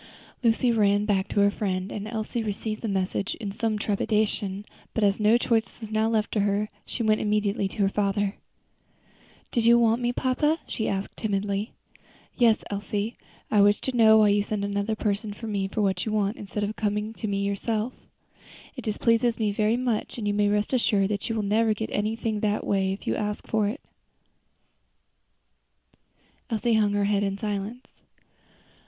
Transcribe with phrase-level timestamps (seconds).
[0.41, 5.03] Lucy ran back to her friend, and Elsie received the message in some trepidation, but
[5.03, 8.35] as no choice was now left her, she went immediately to her father.
[9.51, 11.73] "Did you want me, papa?" she asked timidly.
[12.35, 13.15] "Yes, Elsie;
[13.51, 16.35] I wish to know why you send another person to me for what you want,
[16.35, 17.93] instead of coming yourself.
[18.75, 21.91] It displeases me very much, and you may rest assured that you will never get
[21.93, 22.63] anything that
[23.05, 23.89] you ask for in that way."
[26.49, 27.85] Elsie hung her head in silence.